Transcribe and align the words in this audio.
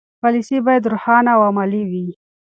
پالیسي 0.21 0.57
باید 0.65 0.89
روښانه 0.91 1.31
او 1.35 1.41
عملي 1.49 1.83
وي. 1.89 2.07